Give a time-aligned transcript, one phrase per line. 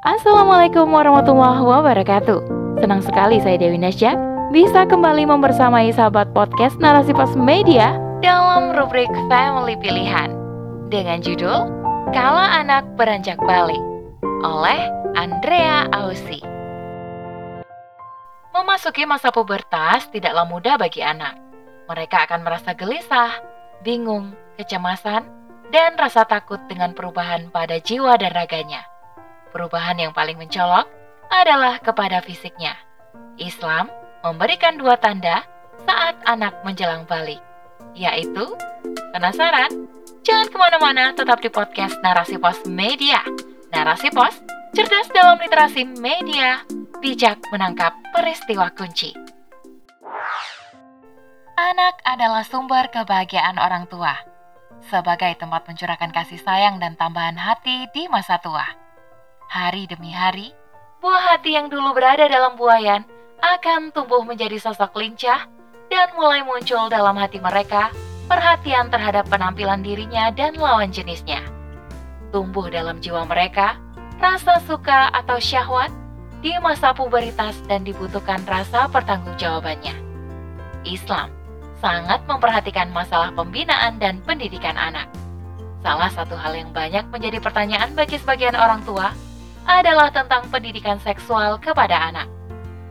[0.00, 2.40] Assalamualaikum warahmatullahi wabarakatuh.
[2.80, 4.16] Senang sekali saya Dewi Nasya
[4.48, 10.32] bisa kembali membersamai sahabat podcast Narasi Pos Media dalam rubrik Family Pilihan
[10.88, 11.68] dengan judul
[12.16, 13.76] Kala Anak Beranjak Balik
[14.40, 14.88] oleh
[15.20, 16.40] Andrea Ausi.
[18.56, 21.36] Memasuki masa pubertas tidaklah mudah bagi anak.
[21.92, 23.36] Mereka akan merasa gelisah,
[23.84, 25.28] bingung, kecemasan,
[25.68, 28.89] dan rasa takut dengan perubahan pada jiwa dan raganya.
[29.50, 30.86] Perubahan yang paling mencolok
[31.30, 32.78] adalah kepada fisiknya.
[33.34, 33.90] Islam
[34.22, 35.42] memberikan dua tanda
[35.82, 37.42] saat anak menjelang balik,
[37.98, 38.46] yaitu
[39.10, 39.90] penasaran?
[40.22, 43.24] Jangan ke mana-mana, tetap di podcast Narasi Pos Media.
[43.72, 44.36] Narasi Pos,
[44.76, 46.62] cerdas dalam literasi media,
[47.00, 49.16] bijak menangkap peristiwa kunci.
[51.56, 54.14] Anak adalah sumber kebahagiaan orang tua,
[54.90, 58.89] sebagai tempat mencurahkan kasih sayang dan tambahan hati di masa tua.
[59.50, 60.54] Hari demi hari,
[61.02, 63.02] buah hati yang dulu berada dalam buayan
[63.42, 65.50] akan tumbuh menjadi sosok lincah
[65.90, 67.90] dan mulai muncul dalam hati mereka
[68.30, 71.42] perhatian terhadap penampilan dirinya dan lawan jenisnya.
[72.30, 73.74] Tumbuh dalam jiwa mereka
[74.22, 75.90] rasa suka atau syahwat
[76.46, 79.98] di masa puberitas dan dibutuhkan rasa pertanggungjawabannya.
[80.86, 81.26] Islam
[81.82, 85.10] sangat memperhatikan masalah pembinaan dan pendidikan anak.
[85.82, 89.10] Salah satu hal yang banyak menjadi pertanyaan bagi sebagian orang tua
[89.68, 92.28] adalah tentang pendidikan seksual kepada anak.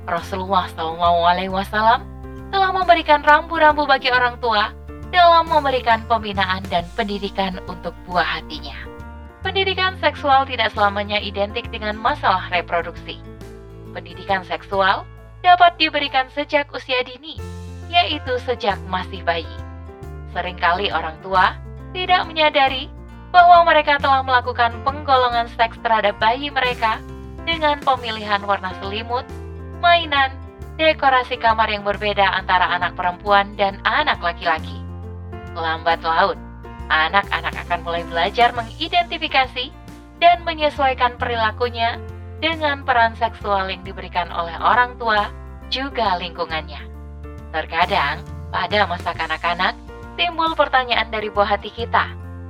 [0.10, 2.02] Rasulullah SAW
[2.50, 4.74] telah memberikan rambu-rambu bagi orang tua
[5.10, 8.78] dalam memberikan pembinaan dan pendidikan untuk buah hatinya.
[9.40, 13.22] Pendidikan seksual tidak selamanya identik dengan masalah reproduksi.
[13.96, 15.08] Pendidikan seksual
[15.40, 17.40] dapat diberikan sejak usia dini,
[17.88, 19.50] yaitu sejak masih bayi.
[20.36, 21.58] Seringkali orang tua
[21.96, 22.92] tidak menyadari
[23.30, 26.98] bahwa mereka telah melakukan penggolongan seks terhadap bayi mereka
[27.46, 29.26] dengan pemilihan warna selimut,
[29.82, 30.34] mainan,
[30.78, 34.82] dekorasi kamar yang berbeda antara anak perempuan dan anak laki-laki.
[35.54, 36.38] Lambat laun,
[36.90, 39.70] anak-anak akan mulai belajar mengidentifikasi
[40.20, 42.02] dan menyesuaikan perilakunya
[42.40, 45.28] dengan peran seksual yang diberikan oleh orang tua
[45.68, 46.82] juga lingkungannya.
[47.52, 49.76] Terkadang, pada masa kanak-kanak,
[50.16, 52.10] timbul pertanyaan dari buah hati kita,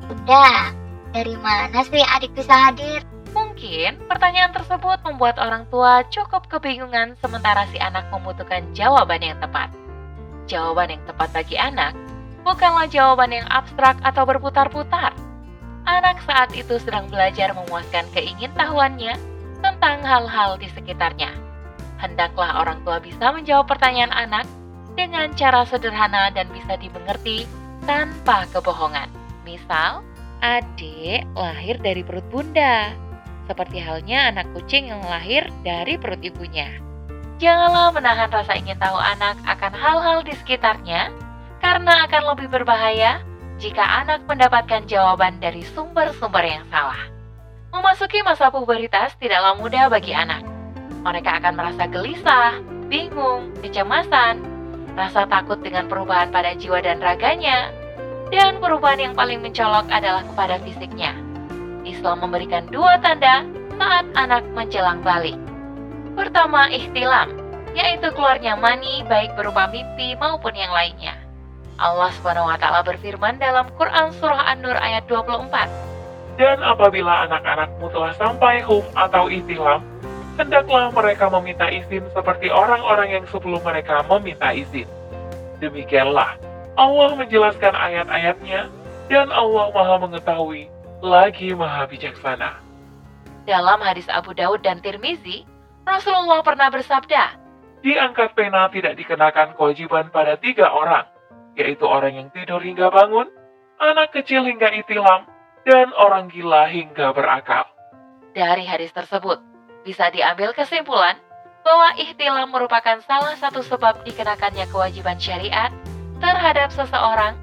[0.09, 0.73] Bunda,
[1.13, 3.05] dari mana sih adik bisa hadir?
[3.29, 9.69] Mungkin pertanyaan tersebut membuat orang tua cukup kebingungan sementara si anak membutuhkan jawaban yang tepat.
[10.49, 11.93] Jawaban yang tepat bagi anak
[12.41, 15.13] bukanlah jawaban yang abstrak atau berputar-putar.
[15.85, 19.13] Anak saat itu sedang belajar memuaskan keingintahuannya
[19.61, 21.37] tentang hal-hal di sekitarnya.
[22.01, 24.49] Hendaklah orang tua bisa menjawab pertanyaan anak
[24.97, 27.45] dengan cara sederhana dan bisa dimengerti
[27.85, 29.18] tanpa kebohongan.
[29.49, 30.05] Misal,
[30.45, 32.93] adik lahir dari perut bunda,
[33.49, 36.69] seperti halnya anak kucing yang lahir dari perut ibunya.
[37.41, 41.09] Janganlah menahan rasa ingin tahu anak akan hal-hal di sekitarnya,
[41.65, 43.25] karena akan lebih berbahaya
[43.57, 47.09] jika anak mendapatkan jawaban dari sumber-sumber yang salah.
[47.73, 50.45] Memasuki masa pubertas tidaklah mudah bagi anak.
[51.01, 54.45] Mereka akan merasa gelisah, bingung, kecemasan,
[54.93, 57.73] rasa takut dengan perubahan pada jiwa dan raganya,
[58.29, 61.17] dan perubahan yang paling mencolok adalah kepada fisiknya.
[61.81, 63.41] Islam memberikan dua tanda
[63.81, 65.37] saat anak menjelang balik.
[66.13, 67.33] Pertama, ihtilam,
[67.73, 71.17] yaitu keluarnya mani baik berupa mimpi maupun yang lainnya.
[71.79, 76.37] Allah Subhanahu wa taala berfirman dalam Quran surah An-Nur ayat 24.
[76.37, 79.79] Dan apabila anak-anakmu telah sampai hum atau ihtilam,
[80.35, 84.87] hendaklah mereka meminta izin seperti orang-orang yang sebelum mereka meminta izin.
[85.59, 86.48] Demikianlah
[86.79, 88.71] Allah menjelaskan ayat-ayatnya,
[89.11, 90.71] dan Allah maha mengetahui,
[91.03, 92.55] lagi maha bijaksana.
[93.43, 95.43] Dalam hadis Abu Daud dan Tirmizi,
[95.83, 97.35] Rasulullah pernah bersabda,
[97.83, 101.07] Diangkat pena tidak dikenakan kewajiban pada tiga orang,
[101.59, 103.27] yaitu orang yang tidur hingga bangun,
[103.79, 105.27] anak kecil hingga itilam,
[105.67, 107.67] dan orang gila hingga berakal.
[108.31, 109.39] Dari hadis tersebut,
[109.83, 111.19] bisa diambil kesimpulan
[111.63, 115.71] bahwa ihtilam merupakan salah satu sebab dikenakannya kewajiban syariat
[116.19, 117.35] terhadap seseorang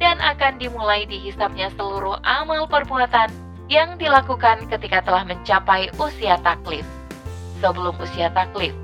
[0.00, 3.30] dan akan dimulai dihisapnya seluruh amal perbuatan
[3.70, 6.84] yang dilakukan ketika telah mencapai usia taklif.
[7.62, 8.74] Sebelum usia taklif,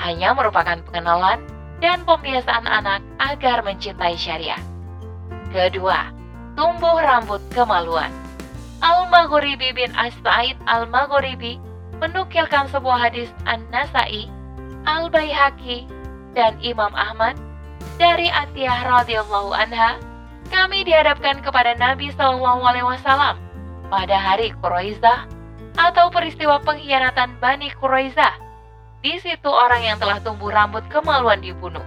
[0.00, 1.44] hanya merupakan pengenalan
[1.84, 4.62] dan pembiasaan anak agar mencintai syariat.
[5.52, 6.08] Kedua,
[6.56, 8.08] tumbuh rambut kemaluan.
[8.82, 11.60] Al-Maghribi bin As-Sa'id Al-Maghribi
[12.02, 14.26] menukilkan sebuah hadis An-Nasai,
[14.88, 15.86] Al-Baihaqi,
[16.34, 17.36] dan Imam Ahmad
[17.96, 20.00] dari Atiyah radhiyallahu anha,
[20.52, 23.40] kami dihadapkan kepada Nabi Shallallahu alaihi wasallam
[23.88, 25.28] pada hari Quraizah
[25.76, 28.36] atau peristiwa pengkhianatan Bani Quraizah.
[29.02, 31.82] Di situ orang yang telah tumbuh rambut kemaluan dibunuh,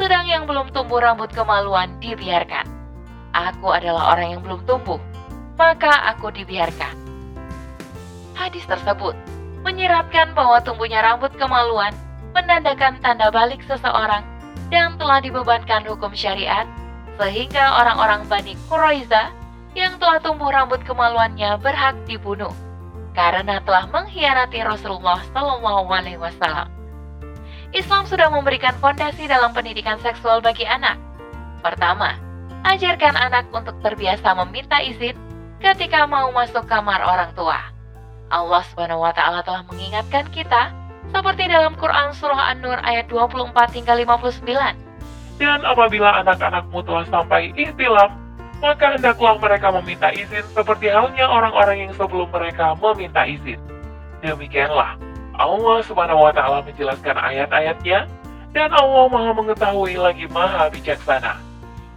[0.00, 2.66] sedang yang belum tumbuh rambut kemaluan dibiarkan.
[3.36, 4.98] Aku adalah orang yang belum tumbuh,
[5.54, 6.96] maka aku dibiarkan.
[8.34, 9.14] Hadis tersebut
[9.62, 11.94] menyiratkan bahwa tumbuhnya rambut kemaluan
[12.34, 14.35] menandakan tanda balik seseorang
[14.72, 16.66] dan telah dibebankan hukum syariat
[17.16, 19.32] sehingga orang-orang Bani Quraiza
[19.76, 22.52] yang telah tumbuh rambut kemaluannya berhak dibunuh
[23.16, 26.68] karena telah mengkhianati Rasulullah Shallallahu Alaihi Wasallam.
[27.72, 31.00] Islam sudah memberikan fondasi dalam pendidikan seksual bagi anak.
[31.64, 32.16] Pertama,
[32.64, 35.16] ajarkan anak untuk terbiasa meminta izin
[35.60, 37.58] ketika mau masuk kamar orang tua.
[38.28, 40.74] Allah Subhanahu wa taala telah mengingatkan kita
[41.16, 45.40] seperti dalam Quran surah An-Nur ayat 24 hingga 59.
[45.40, 48.12] Dan apabila anak-anakmu telah sampai ihtilam,
[48.60, 53.56] maka hendaklah mereka meminta izin seperti halnya orang-orang yang sebelum mereka meminta izin.
[54.20, 54.96] Demikianlah
[55.36, 58.08] Allah Subhanahu wa taala menjelaskan ayat-ayatnya
[58.56, 61.36] dan Allah Maha mengetahui lagi Maha bijaksana.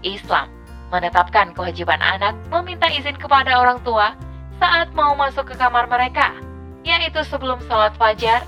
[0.03, 0.47] Islam
[0.91, 4.15] menetapkan kewajiban anak meminta izin kepada orang tua
[4.59, 6.35] saat mau masuk ke kamar mereka,
[6.83, 8.43] yaitu sebelum sholat fajar,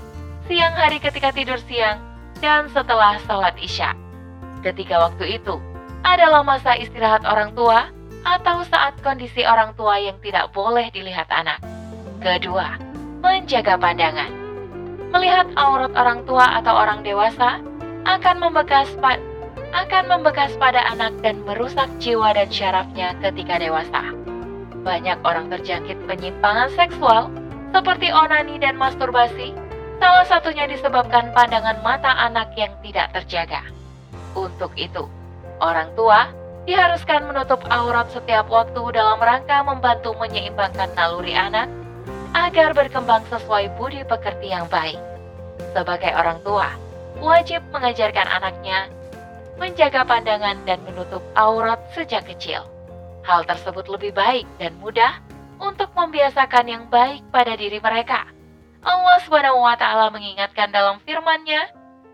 [0.50, 2.02] siang hari ketika tidur siang,
[2.42, 3.94] dan setelah sholat isya.
[4.62, 5.58] Ketiga waktu itu
[6.02, 7.90] adalah masa istirahat orang tua
[8.22, 11.58] atau saat kondisi orang tua yang tidak boleh dilihat anak.
[12.22, 12.78] Kedua,
[13.22, 14.30] menjaga pandangan.
[15.10, 17.58] Melihat aurat orang tua atau orang dewasa
[18.06, 18.90] akan membekas
[19.72, 24.14] akan membekas pada anak dan merusak jiwa dan syarafnya ketika dewasa.
[24.82, 27.30] Banyak orang terjangkit penyimpangan seksual
[27.72, 29.56] seperti onani dan masturbasi,
[30.02, 33.62] salah satunya disebabkan pandangan mata anak yang tidak terjaga.
[34.34, 35.06] Untuk itu,
[35.62, 36.26] orang tua
[36.66, 41.70] diharuskan menutup aurat setiap waktu dalam rangka membantu menyeimbangkan naluri anak
[42.34, 44.98] agar berkembang sesuai budi pekerti yang baik.
[45.70, 46.74] Sebagai orang tua,
[47.22, 48.90] wajib mengajarkan anaknya
[49.54, 52.66] menjaga pandangan dan menutup aurat sejak kecil.
[53.22, 55.22] Hal tersebut lebih baik dan mudah
[55.62, 58.41] untuk membiasakan yang baik pada diri mereka.
[58.82, 61.70] Allah Subhanahu wa taala mengingatkan dalam firman-Nya,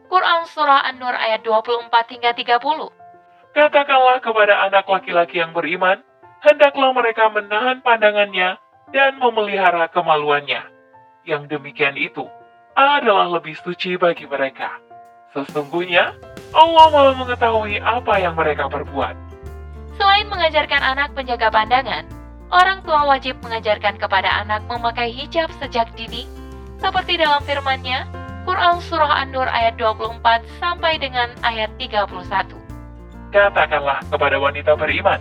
[0.08, 2.92] Quran surah An-Nur ayat 24 hingga 30.
[3.56, 6.04] Katakanlah kepada anak laki-laki yang beriman,
[6.44, 8.60] hendaklah mereka menahan pandangannya
[8.92, 10.60] dan memelihara kemaluannya.
[11.24, 12.28] Yang demikian itu
[12.76, 14.80] adalah lebih suci bagi mereka.
[15.32, 16.16] Sesungguhnya,
[16.56, 19.16] Allah malah mengetahui apa yang mereka perbuat.
[20.00, 22.04] Selain mengajarkan anak menjaga pandangan,
[22.48, 26.24] orang tua wajib mengajarkan kepada anak memakai hijab sejak dini,
[26.78, 28.06] seperti dalam firman-Nya,
[28.48, 30.22] Quran Surah An-Nur ayat 24
[30.56, 32.56] sampai dengan ayat 31.
[33.28, 35.20] Katakanlah kepada wanita beriman,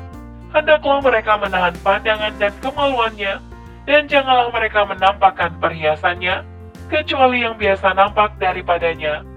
[0.56, 3.44] hendaklah mereka menahan pandangan dan kemaluannya,
[3.84, 6.48] dan janganlah mereka menampakkan perhiasannya,
[6.88, 9.28] kecuali yang biasa nampak daripadanya,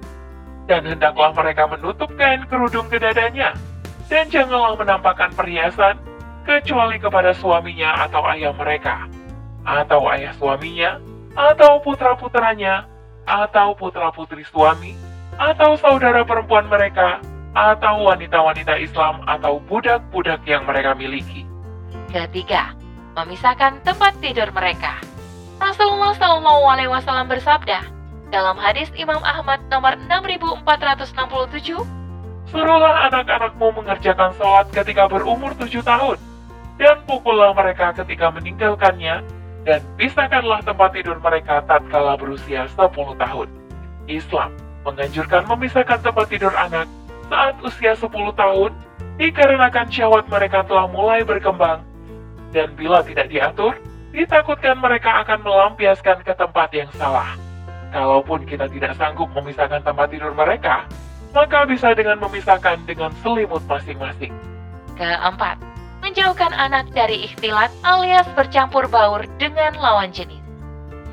[0.70, 3.58] dan hendaklah mereka menutup kain kerudung ke dadanya,
[4.06, 5.98] dan janganlah menampakkan perhiasan,
[6.46, 9.10] kecuali kepada suaminya atau ayah mereka,
[9.66, 11.02] atau ayah suaminya,
[11.40, 12.84] atau putra-putranya,
[13.24, 14.92] atau putra-putri suami,
[15.40, 17.24] atau saudara perempuan mereka,
[17.56, 21.48] atau wanita-wanita Islam atau budak-budak yang mereka miliki.
[22.12, 22.76] Ketiga,
[23.16, 25.00] memisahkan tempat tidur mereka.
[25.56, 27.80] Rasulullah SAW bersabda,
[28.28, 31.80] dalam hadis Imam Ahmad nomor 6467,
[32.50, 36.18] Suruhlah anak-anakmu mengerjakan sholat ketika berumur tujuh tahun,
[36.82, 39.22] dan pukullah mereka ketika meninggalkannya,
[39.68, 42.88] dan pisahkanlah tempat tidur mereka tatkala berusia 10
[43.20, 43.48] tahun.
[44.08, 44.50] Islam
[44.82, 46.88] menganjurkan memisahkan tempat tidur anak
[47.30, 48.70] saat usia 10 tahun,
[49.20, 51.86] dikarenakan syahwat mereka telah mulai berkembang,
[52.50, 53.78] dan bila tidak diatur,
[54.10, 57.38] ditakutkan mereka akan melampiaskan ke tempat yang salah.
[57.94, 60.90] Kalaupun kita tidak sanggup memisahkan tempat tidur mereka,
[61.30, 64.34] maka bisa dengan memisahkan dengan selimut masing-masing.
[64.98, 65.56] Keempat,
[66.10, 70.42] menjauhkan anak dari ikhtilat alias bercampur baur dengan lawan jenis.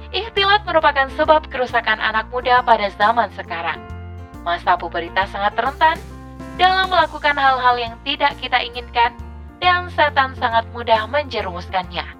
[0.09, 3.77] Ikhtilat merupakan sebab kerusakan anak muda pada zaman sekarang.
[4.41, 6.01] Masa puberitas sangat rentan
[6.57, 9.13] dalam melakukan hal-hal yang tidak kita inginkan
[9.61, 12.17] dan setan sangat mudah menjerumuskannya.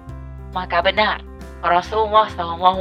[0.54, 1.18] Maka benar,
[1.66, 2.78] Rasulullah SAW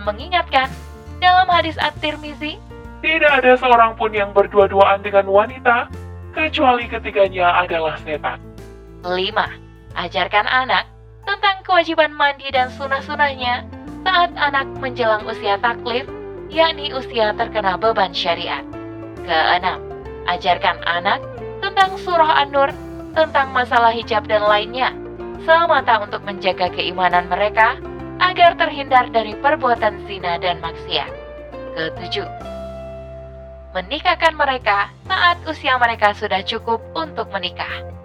[0.00, 0.72] mengingatkan
[1.20, 2.56] dalam hadis At-Tirmizi,
[3.04, 5.92] tidak ada seorang pun yang berdua-duaan dengan wanita,
[6.32, 8.55] kecuali ketiganya adalah setan.
[9.06, 9.94] 5.
[9.94, 10.90] Ajarkan anak
[11.22, 13.62] tentang kewajiban mandi dan sunah-sunahnya
[14.02, 16.06] saat anak menjelang usia taklif,
[16.50, 18.66] yakni usia terkena beban syariat.
[19.22, 19.82] Keenam,
[20.26, 21.22] ajarkan anak
[21.62, 22.70] tentang surah An-Nur,
[23.14, 24.94] tentang masalah hijab dan lainnya,
[25.42, 27.78] semata untuk menjaga keimanan mereka
[28.22, 31.10] agar terhindar dari perbuatan zina dan maksiat.
[31.76, 32.28] Ketujuh,
[33.74, 37.95] menikahkan mereka saat usia mereka sudah cukup untuk menikah.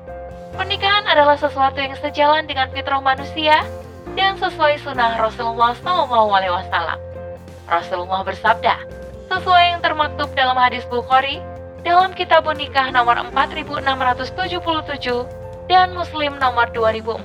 [0.52, 3.64] Pernikahan adalah sesuatu yang sejalan dengan fitrah manusia
[4.20, 7.00] dan sesuai sunnah Rasulullah SAW.
[7.72, 8.76] Rasulullah bersabda,
[9.32, 11.40] sesuai yang termaktub dalam hadis Bukhari,
[11.88, 15.24] dalam kitab nikah nomor 4677
[15.72, 17.24] dan Muslim nomor 2485.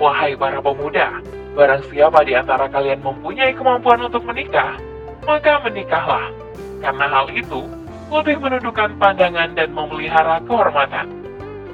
[0.00, 1.20] Wahai para pemuda,
[1.52, 4.80] barang siapa di antara kalian mempunyai kemampuan untuk menikah,
[5.28, 6.32] maka menikahlah.
[6.80, 7.64] Karena hal itu
[8.12, 11.08] lebih menundukkan pandangan dan memelihara kehormatan.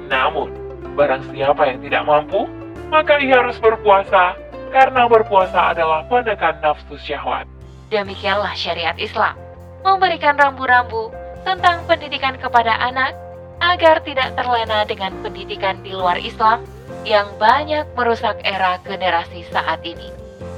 [0.07, 0.51] Namun,
[0.95, 2.47] barang siapa yang tidak mampu,
[2.91, 4.35] maka ia harus berpuasa,
[4.71, 7.47] karena berpuasa adalah penekan nafsu syahwat.
[7.91, 9.35] Demikianlah syariat Islam,
[9.83, 11.11] memberikan rambu-rambu
[11.43, 13.15] tentang pendidikan kepada anak
[13.61, 16.65] agar tidak terlena dengan pendidikan di luar Islam
[17.05, 20.09] yang banyak merusak era generasi saat ini.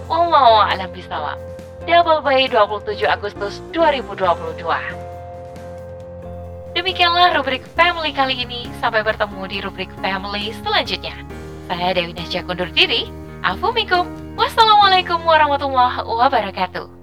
[0.08, 1.40] Wallahu a'lam bishawab.
[1.84, 4.24] Double Bay 27 Agustus 2022.
[6.84, 8.68] Demikianlah rubrik Family kali ini.
[8.84, 11.16] Sampai bertemu di rubrik Family selanjutnya.
[11.72, 13.08] Saya Dewi Nasya undur diri.
[13.40, 14.04] Afumikum.
[14.36, 17.03] Wassalamualaikum warahmatullahi wabarakatuh.